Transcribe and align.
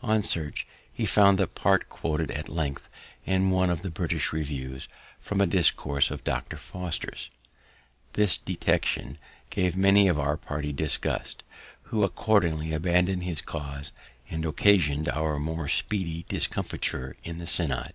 On 0.00 0.22
search, 0.22 0.64
he 0.92 1.04
found 1.04 1.38
that 1.38 1.56
part 1.56 1.88
quoted 1.88 2.30
at 2.30 2.48
length, 2.48 2.88
in 3.26 3.50
one 3.50 3.68
of 3.68 3.82
the 3.82 3.90
British 3.90 4.32
Reviews, 4.32 4.86
from 5.18 5.40
a 5.40 5.44
discourse 5.46 6.08
of 6.08 6.22
Dr. 6.22 6.56
Foster's. 6.56 7.30
This 8.12 8.38
detection 8.38 9.18
gave 9.50 9.76
many 9.76 10.06
of 10.06 10.20
our 10.20 10.36
party 10.36 10.72
disgust, 10.72 11.42
who 11.90 12.04
accordingly 12.04 12.72
abandoned 12.72 13.24
his 13.24 13.40
cause, 13.40 13.90
and 14.30 14.44
occasion'd 14.44 15.08
our 15.08 15.40
more 15.40 15.66
speedy 15.66 16.26
discomfiture 16.28 17.16
in 17.24 17.38
the 17.38 17.46
synod. 17.48 17.92